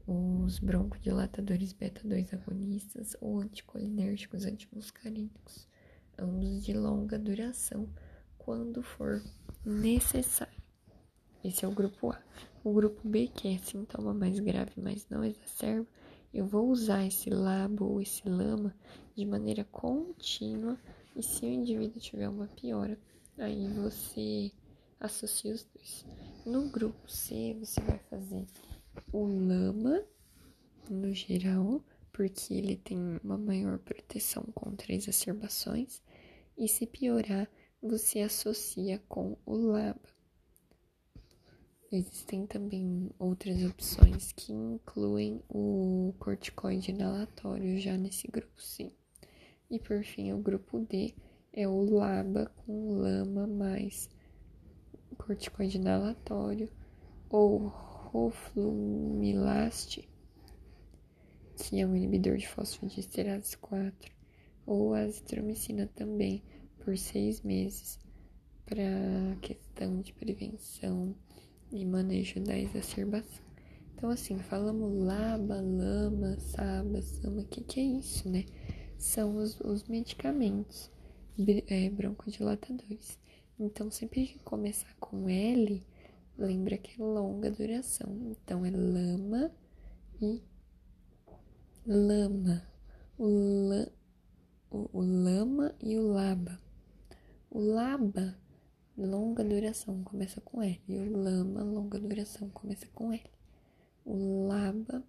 Os 0.06 0.60
broncodilatadores 0.60 1.74
beta-2 1.74 2.34
agonistas 2.34 3.16
ou 3.20 3.40
anticolinérgicos 3.40 4.46
antimuscarínicos, 4.46 5.68
ambos 6.18 6.64
de 6.64 6.74
longa 6.74 7.20
duração, 7.20 7.90
quando 8.38 8.82
for 8.82 9.22
necessário. 9.66 10.58
Esse 11.44 11.66
é 11.66 11.68
o 11.68 11.74
grupo 11.74 12.12
A. 12.12 12.22
O 12.64 12.74
grupo 12.74 13.08
B, 13.08 13.28
que 13.28 13.50
é 13.50 13.58
sintoma 13.58 14.14
mais 14.14 14.40
grave, 14.40 14.74
mas 14.78 15.08
não 15.10 15.24
exacerba, 15.24 15.88
eu 16.34 16.46
vou 16.46 16.70
usar 16.70 17.06
esse 17.06 17.30
labo 17.30 17.86
ou 17.86 18.02
esse 18.02 18.28
lama 18.28 18.74
de 19.16 19.26
maneira 19.26 19.64
contínua 19.66 20.78
e 21.18 21.24
se 21.24 21.44
o 21.44 21.50
indivíduo 21.50 22.00
tiver 22.00 22.30
uma 22.30 22.48
piora, 22.48 22.98
aí 23.40 23.68
você 23.70 24.52
associa 25.00 25.52
os 25.52 25.64
dois. 25.64 26.06
No 26.46 26.70
grupo 26.70 27.10
C, 27.10 27.58
você 27.60 27.82
vai 27.82 27.98
fazer 28.08 28.46
o 29.12 29.26
lama 29.26 30.06
no 30.88 31.12
geral, 31.14 31.84
porque 32.14 32.54
ele 32.54 32.78
tem 32.78 33.20
uma 33.24 33.38
maior 33.38 33.80
proteção 33.80 34.44
contra 34.54 34.94
exacerbações, 34.94 36.04
e 36.56 36.68
se 36.68 36.86
piorar, 36.86 37.50
você 37.82 38.22
associa 38.22 39.00
com 39.10 39.36
o 39.44 39.56
laba. 39.56 40.16
Existem 41.92 42.46
também 42.46 43.10
outras 43.18 43.64
opções 43.64 44.32
que 44.34 44.52
incluem 44.52 45.42
o 45.50 46.14
corticoide 46.20 46.92
inalatório 46.92 47.80
já 47.80 47.98
nesse 47.98 48.28
grupo 48.28 48.62
C. 48.62 48.92
E 49.70 49.80
por 49.80 50.02
fim, 50.04 50.32
o 50.32 50.38
grupo 50.38 50.80
D 50.80 51.14
é 51.52 51.68
o 51.68 51.84
LABA 51.84 52.50
com 52.66 52.92
lama 52.92 53.46
mais 53.46 54.10
corticoide 55.18 55.78
inalatório 55.78 56.70
ou 57.30 57.68
roflumilaste, 57.68 60.08
que 61.58 61.82
é 61.82 61.86
um 61.86 61.94
inibidor 61.96 62.38
de 62.38 62.48
fosfodiesterase 62.48 63.58
4, 63.58 64.10
ou 64.66 64.94
azitromicina 64.94 65.86
também 65.96 66.42
por 66.80 66.98
seis 66.98 67.42
meses 67.42 68.00
para 68.66 69.36
questão 69.42 70.00
de 70.02 70.14
prevenção 70.14 71.14
e 71.72 71.84
manejo 71.84 72.40
da 72.42 72.58
exacerbação. 72.58 73.46
Então, 73.94 74.10
assim, 74.10 74.40
falamos 74.40 74.94
laba, 74.94 75.60
lama, 75.60 76.40
saba, 76.40 77.02
sama, 77.02 77.42
o 77.42 77.46
que, 77.46 77.64
que 77.64 77.80
é 77.80 77.84
isso, 77.84 78.30
né? 78.30 78.46
São 78.98 79.38
os, 79.38 79.60
os 79.62 79.84
medicamentos 79.84 80.92
é, 81.68 81.90
broncodilatadores. 81.90 83.20
Então, 83.60 83.90
sempre 83.92 84.28
que 84.28 84.40
começar 84.40 84.94
com 85.00 85.30
L, 85.30 85.86
lembra 86.38 86.78
que 86.78 87.02
é 87.02 87.04
longa 87.04 87.52
duração. 87.52 88.10
Então, 88.32 88.66
é 88.66 88.72
lama 88.72 89.52
e 90.22 90.44
lama. 91.86 92.64
O, 93.18 93.28
la, 93.70 93.88
o, 94.70 94.90
o 94.94 95.02
lama 95.02 95.76
e 95.82 95.98
o 95.98 96.08
laba. 96.08 96.60
O 97.50 97.60
laba 97.60 98.38
longa 98.98 99.44
duração 99.44 100.04
começa 100.04 100.42
com 100.42 100.62
L. 100.62 100.82
E 100.88 100.98
o 100.98 101.18
lama, 101.18 101.64
longa 101.64 102.00
duração, 102.00 102.50
começa 102.50 102.88
com 102.94 103.14
L. 103.14 103.24
O 104.06 104.48
laba 104.48 105.04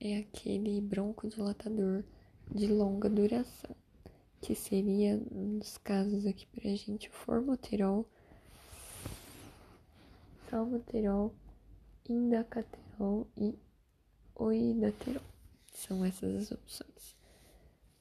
é 0.00 0.18
aquele 0.18 0.80
broncodilatador 0.80 2.04
de 2.50 2.66
longa 2.66 3.08
duração, 3.08 3.74
que 4.40 4.54
seria, 4.54 5.16
nos 5.16 5.78
casos 5.78 6.26
aqui 6.26 6.46
pra 6.46 6.74
gente, 6.74 7.08
o 7.08 7.12
formoterol, 7.12 8.08
salmoterol, 10.48 11.34
indacaterol 12.08 13.26
e 13.36 13.58
oidaterol. 14.34 15.22
São 15.72 16.04
essas 16.04 16.34
as 16.34 16.52
opções. 16.52 17.16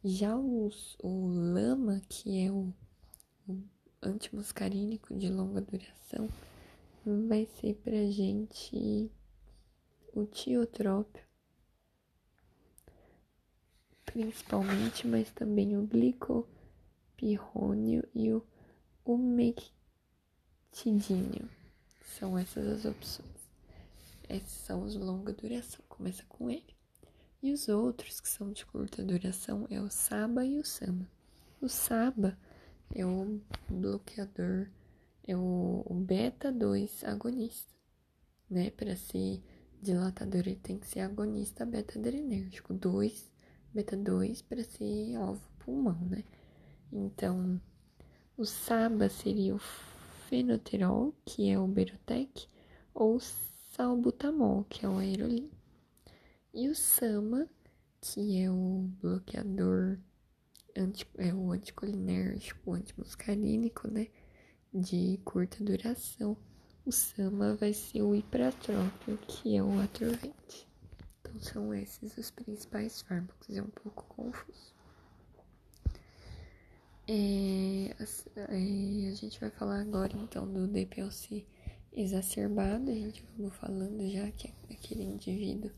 Já 0.03 0.35
os, 0.37 0.95
o 1.03 1.27
lama, 1.27 2.01
que 2.07 2.39
é 2.39 2.51
o, 2.51 2.73
o 3.47 3.61
antimuscarínico 4.01 5.15
de 5.15 5.29
longa 5.29 5.61
duração 5.61 6.27
vai 7.27 7.45
ser 7.45 7.75
pra 7.75 8.05
gente 8.05 9.11
o 10.13 10.25
tiotrópio, 10.25 11.23
principalmente, 14.17 15.07
mas 15.07 15.29
também 15.29 15.77
o 15.77 15.85
glicopirrônio 15.85 18.03
e 18.15 18.33
o 18.33 18.43
umectidínio. 19.05 21.47
São 22.17 22.35
essas 22.35 22.65
as 22.65 22.83
opções. 22.83 23.29
Esses 24.27 24.49
são 24.49 24.85
os 24.85 24.93
de 24.93 24.99
longa 24.99 25.31
duração, 25.31 25.85
começa 25.87 26.23
com 26.27 26.49
ele. 26.49 26.75
E 27.43 27.53
os 27.53 27.69
outros 27.69 28.19
que 28.19 28.27
são 28.27 28.51
de 28.51 28.65
curta 28.65 29.03
duração 29.03 29.67
é 29.69 29.79
o 29.79 29.87
SABA 29.87 30.43
e 30.43 30.57
o 30.57 30.65
SAMA. 30.65 31.07
O 31.61 31.69
SABA 31.69 32.35
é 32.95 33.05
o 33.05 33.39
bloqueador, 33.69 34.67
é 35.27 35.37
o, 35.37 35.83
o 35.85 35.93
beta 35.93 36.51
2 36.51 37.03
agonista, 37.03 37.71
né? 38.49 38.71
Para 38.71 38.95
ser 38.95 39.43
dilatador, 39.79 40.41
ele 40.41 40.55
tem 40.55 40.79
que 40.79 40.87
ser 40.87 41.01
agonista 41.01 41.63
beta 41.67 41.99
adrenérgico, 41.99 42.73
2, 42.73 43.36
beta 43.77 43.95
2 43.95 44.41
para 44.41 44.63
ser 44.63 45.15
alvo 45.17 45.47
pulmão, 45.59 45.99
né? 46.09 46.23
Então, 46.91 47.61
o 48.35 48.43
SABA 48.43 49.07
seria 49.07 49.53
o 49.53 49.59
fenoterol, 50.27 51.13
que 51.23 51.51
é 51.51 51.59
o 51.59 51.67
Berotec, 51.67 52.47
ou 52.91 53.19
salbutamol, 53.19 54.63
que 54.63 54.83
é 54.83 54.89
o 54.89 54.97
aerolim. 54.97 55.51
E 56.51 56.67
o 56.67 56.73
SAMA, 56.73 57.47
que 58.01 58.41
é 58.41 58.49
o 58.49 58.89
bloqueador 58.99 59.99
anti, 60.75 61.07
é 61.19 61.31
o 61.31 61.51
anticolinérgico, 61.51 62.71
o 62.71 62.73
antimuscarínico, 62.73 63.87
né? 63.87 64.07
De 64.73 65.19
curta 65.23 65.63
duração. 65.63 66.35
O 66.83 66.91
SAMA 66.91 67.55
vai 67.55 67.73
ser 67.73 68.01
o 68.01 68.15
hipratrópio, 68.15 69.17
que 69.27 69.55
é 69.55 69.61
o 69.61 69.79
atorvente. 69.79 70.67
Então, 71.27 71.39
são 71.41 71.73
esses 71.73 72.17
os 72.17 72.31
principais 72.31 73.01
fármacos. 73.01 73.55
É 73.55 73.61
um 73.61 73.69
pouco 73.69 74.03
confuso. 74.05 74.73
É, 77.07 77.95
é, 78.35 79.09
a 79.09 79.15
gente 79.15 79.39
vai 79.39 79.49
falar 79.49 79.81
agora, 79.81 80.15
então, 80.17 80.51
do 80.51 80.67
DPLC 80.67 81.45
exacerbado. 81.93 82.91
A 82.91 82.95
gente 82.95 83.23
vai 83.37 83.49
falando 83.51 84.09
já 84.09 84.29
que 84.31 84.47
é 84.47 84.73
aquele 84.73 85.03
indivíduo 85.03 85.71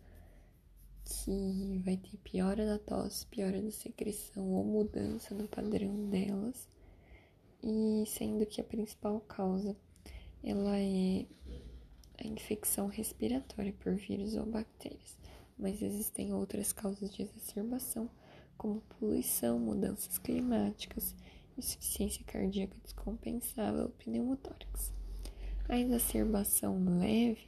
que 1.05 1.81
vai 1.83 1.97
ter 1.97 2.17
piora 2.17 2.65
da 2.65 2.77
tosse, 2.77 3.25
piora 3.27 3.61
da 3.61 3.71
secreção 3.71 4.47
ou 4.53 4.63
mudança 4.63 5.33
no 5.33 5.47
padrão 5.47 6.07
delas, 6.09 6.67
e 7.63 8.03
sendo 8.05 8.45
que 8.45 8.61
a 8.61 8.63
principal 8.63 9.19
causa 9.21 9.75
ela 10.43 10.77
é 10.77 11.25
a 12.17 12.27
infecção 12.27 12.87
respiratória 12.87 13.73
por 13.73 13.95
vírus 13.95 14.35
ou 14.35 14.45
bactérias, 14.45 15.17
mas 15.59 15.81
existem 15.81 16.33
outras 16.33 16.71
causas 16.71 17.11
de 17.11 17.23
exacerbação, 17.23 18.09
como 18.57 18.81
poluição, 18.99 19.59
mudanças 19.59 20.17
climáticas, 20.17 21.13
insuficiência 21.57 22.23
cardíaca 22.25 22.75
descompensável, 22.83 23.89
pneumotórax. 23.99 24.93
A 25.67 25.77
exacerbação 25.77 26.83
leve 26.97 27.47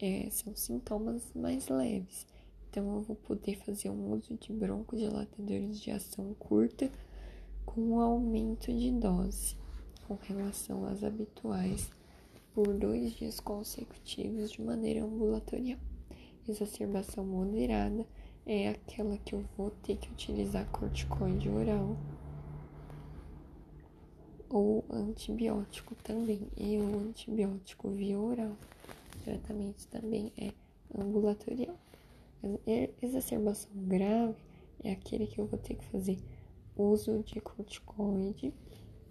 é, 0.00 0.30
são 0.30 0.54
sintomas 0.54 1.30
mais 1.34 1.68
leves, 1.68 2.26
então 2.70 2.94
eu 2.94 3.02
vou 3.02 3.16
poder 3.16 3.56
fazer 3.56 3.90
um 3.90 4.12
uso 4.12 4.34
de 4.36 4.52
broncodilatadores 4.52 5.80
de 5.80 5.90
ação 5.90 6.32
curta 6.34 6.90
com 7.66 7.80
um 7.80 8.00
aumento 8.00 8.72
de 8.72 8.90
dose 8.92 9.56
com 10.06 10.14
relação 10.14 10.84
às 10.86 11.04
habituais 11.04 11.90
por 12.54 12.74
dois 12.74 13.12
dias 13.12 13.40
consecutivos 13.40 14.50
de 14.50 14.62
maneira 14.62 15.04
ambulatorial. 15.04 15.78
Exacerbação 16.48 17.24
moderada 17.24 18.04
é 18.44 18.68
aquela 18.68 19.16
que 19.18 19.34
eu 19.34 19.44
vou 19.56 19.70
ter 19.82 19.96
que 19.96 20.10
utilizar 20.10 20.66
corticoide 20.70 21.48
oral 21.48 21.96
ou 24.50 24.84
antibiótico 24.90 25.94
também, 26.02 26.46
e 26.56 26.76
o 26.76 26.98
antibiótico 26.98 27.88
via 27.90 28.18
oral. 28.18 28.56
O 29.16 29.24
tratamento 29.24 29.86
também 29.86 30.32
é 30.36 30.52
ambulatorial. 30.98 31.76
Exacerbação 33.00 33.70
grave 33.74 34.36
é 34.82 34.92
aquele 34.92 35.26
que 35.26 35.40
eu 35.40 35.46
vou 35.46 35.58
ter 35.58 35.76
que 35.76 35.84
fazer 35.86 36.18
uso 36.76 37.22
de 37.22 37.40
corticoide 37.40 38.52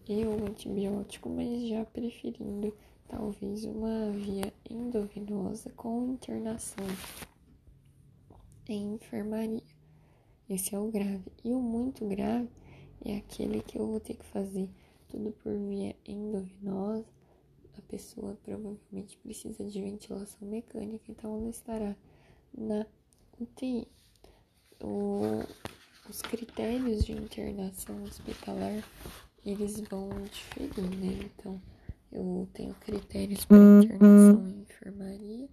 e 0.08 0.26
o 0.26 0.46
antibiótico, 0.46 1.30
mas 1.30 1.68
já 1.68 1.86
preferindo 1.86 2.76
talvez 3.12 3.66
uma 3.66 4.10
via 4.12 4.54
endovenosa 4.70 5.70
com 5.72 6.14
internação 6.14 6.88
em 8.70 8.94
enfermaria. 8.94 9.62
Esse 10.50 10.74
é 10.74 10.80
o 10.80 10.90
grave. 10.90 11.30
E 11.44 11.54
o 11.54 11.60
muito 11.60 12.08
grave 12.08 12.50
é 13.04 13.18
aquele 13.18 13.62
que 13.62 13.78
eu 13.78 13.86
vou 13.86 14.00
ter 14.00 14.14
que 14.14 14.24
fazer 14.24 14.70
tudo 15.10 15.34
por 15.44 15.54
via 15.54 15.94
endovenosa. 16.06 17.06
A 17.78 17.82
pessoa 17.82 18.38
provavelmente 18.44 19.18
precisa 19.18 19.66
de 19.66 19.82
ventilação 19.82 20.48
mecânica, 20.48 21.04
então 21.10 21.38
ela 21.38 21.50
estará 21.50 21.96
na 22.58 22.86
UTI. 23.40 23.90
O, 24.82 25.22
os 26.10 26.22
critérios 26.22 27.04
de 27.04 27.12
internação 27.12 28.04
hospitalar 28.04 28.84
eles 29.46 29.82
vão 29.82 30.10
diferir, 30.26 30.90
né? 30.98 31.30
Então, 31.38 31.62
eu 32.12 32.48
tenho 32.54 32.74
critérios 32.76 33.46
para 33.46 33.58
internação 33.58 34.48
em 34.48 34.62
enfermaria 34.62 35.50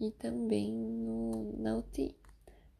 e 0.00 0.10
também 0.12 0.72
no, 0.72 1.56
na 1.58 1.76
UTI. 1.76 2.16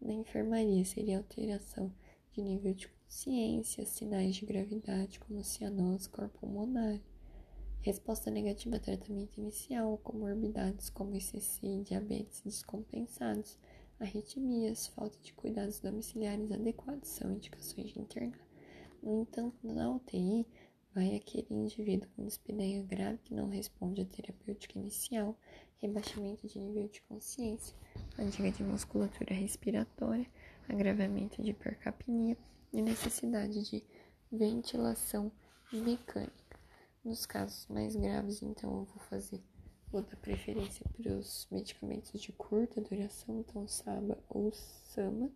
Na 0.01 0.13
enfermaria 0.13 0.85
seria 0.85 1.19
alteração 1.19 1.93
de 2.33 2.43
nível 2.43 2.75
de 2.75 2.89
consciência, 2.89 3.87
sinais 3.87 4.37
de 4.37 4.45
gravidade 4.45 5.21
como 5.21 5.45
cianose 5.45 6.09
corpulmonar, 6.09 7.01
resposta 7.81 8.31
negativa 8.31 8.77
a 8.77 8.81
tratamento 8.81 9.39
inicial, 9.39 9.99
comorbidades 9.99 10.91
como 10.91 11.15
ICC, 11.15 11.83
diabetes 11.85 12.43
descompensados, 12.43 13.59
arritmias, 14.01 14.89
falta 14.89 15.19
de 15.23 15.33
cuidados 15.33 15.81
domiciliares 15.81 16.51
adequados 16.51 17.09
são 17.09 17.33
indicações 17.33 17.93
de 17.93 18.01
internar. 18.01 18.41
No 19.03 19.21
entanto, 19.21 19.57
na 19.63 19.91
UTI, 19.91 20.47
vai 20.95 21.17
aquele 21.17 21.47
indivíduo 21.51 22.09
com 22.15 22.25
dispneia 22.25 22.83
grave 22.85 23.19
que 23.19 23.35
não 23.35 23.49
responde 23.49 24.01
à 24.01 24.05
terapêutica 24.05 24.79
inicial, 24.79 25.37
rebaixamento 25.79 26.47
de 26.47 26.59
nível 26.59 26.89
de 26.89 27.03
consciência, 27.03 27.77
fadiga 28.17 28.51
de 28.53 28.63
musculatura 28.63 29.35
respiratória, 29.35 30.27
agravamento 30.69 31.43
de 31.43 31.51
hipercapnia 31.51 32.37
e 32.73 32.81
necessidade 32.81 33.69
de 33.69 33.83
ventilação 34.31 35.33
mecânica. 35.73 36.61
Nos 37.05 37.27
casos 37.27 37.67
mais 37.67 37.97
graves, 37.97 38.41
então, 38.41 38.71
eu 38.79 38.85
vou 38.85 39.03
fazer, 39.11 39.43
vou 39.91 40.01
dar 40.01 40.17
preferência 40.17 40.87
para 40.97 41.13
os 41.13 41.47
medicamentos 41.51 42.21
de 42.21 42.33
curta 42.33 42.81
duração, 42.81 43.41
então 43.41 43.67
SABA 43.67 44.17
ou 44.29 44.53
SAMA, 44.53 45.31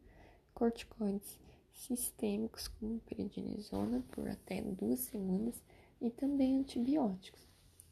corticoides 0.55 1.39
sistêmicos 1.79 2.69
como 2.69 3.01
prednisona 3.01 4.03
por 4.11 4.29
até 4.29 4.61
duas 4.61 5.01
semanas 5.01 5.63
e 6.01 6.11
também 6.11 6.59
antibióticos. 6.59 7.41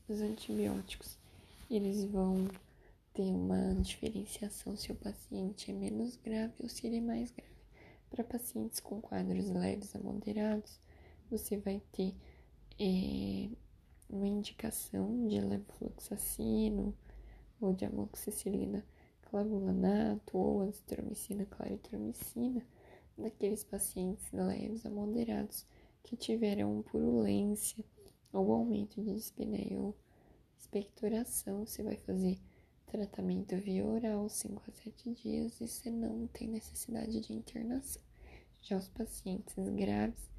Os 0.09 0.21
antibióticos, 0.21 1.19
eles 1.71 2.05
vão 2.05 2.49
ter 3.15 3.33
uma 3.33 3.75
diferenciação 3.77 4.77
se 4.77 4.93
o 4.93 4.97
paciente 4.97 5.71
é 5.71 5.75
menos 5.75 6.17
grave 6.17 6.55
ou 6.61 6.69
se 6.69 6.87
ele 6.87 6.99
é 6.99 7.01
mais 7.01 7.31
grave. 7.31 7.51
Para 8.11 8.25
pacientes 8.25 8.81
com 8.81 9.01
quadros 9.01 9.51
leves 9.51 9.95
a 9.97 9.99
moderados, 9.99 10.79
você 11.31 11.57
vai 11.57 11.81
ter 11.93 12.15
é, 12.79 13.49
uma 14.09 14.29
indicação 14.29 15.27
de 15.27 15.41
levofloxacino 15.41 16.95
ou 17.61 17.73
de 17.73 17.85
amoxicilina 17.85 18.85
clavulanato 19.23 20.39
ou 20.39 20.63
azitromicina 20.63 21.45
claritromicina 21.47 22.65
naqueles 23.17 23.65
pacientes 23.65 24.31
leves 24.33 24.85
a 24.85 24.91
moderados 24.91 25.67
que 26.03 26.17
tiveram 26.17 26.83
purulência 26.83 27.85
ou 28.33 28.53
aumento 28.53 29.03
de 29.03 29.15
dispneia 29.15 29.81
ou 29.81 29.97
expectoração, 30.59 31.67
você 31.67 31.83
vai 31.83 31.97
fazer 31.97 32.39
tratamento 32.87 33.57
via 33.57 33.85
oral 33.85 34.29
5 34.29 34.63
a 34.69 34.73
7 34.73 35.15
dias 35.15 35.61
e 35.61 35.67
você 35.69 35.91
não 35.91 36.27
tem 36.29 36.49
necessidade 36.49 37.21
de 37.21 37.33
internação. 37.33 38.03
Já 38.63 38.77
os 38.77 38.89
pacientes 38.89 39.55
graves, 39.77 40.31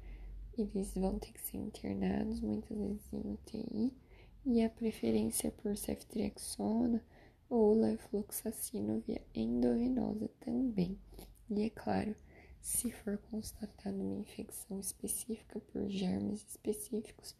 eles 0.56 0.94
vão 0.94 1.18
ter 1.18 1.32
que 1.32 1.40
ser 1.40 1.58
internados 1.58 2.40
muitas 2.40 2.76
vezes 2.76 3.12
em 3.12 3.32
UTI 3.32 3.94
e 4.46 4.62
a 4.62 4.70
preferência 4.70 5.50
por 5.52 5.76
ceftriaxona 5.76 7.02
ou 7.48 7.74
levofloxacino 7.74 9.00
via 9.06 9.22
endovenosa 9.34 10.28
também. 10.40 10.98
E 11.50 11.62
é 11.62 11.70
claro, 11.70 12.14
se 12.60 12.90
for 12.90 13.18
constatada 13.30 13.96
uma 13.96 14.20
infecção 14.20 14.78
específica 14.80 15.60
por 15.60 15.88
germes 15.88 16.46
específicos, 16.48 17.34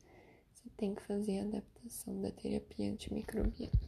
você 0.53 0.69
tem 0.77 0.95
que 0.95 1.03
fazer 1.03 1.41
a 1.41 1.43
adaptação 1.43 2.21
da 2.21 2.31
terapia 2.31 2.91
antimicrobiana. 2.91 3.88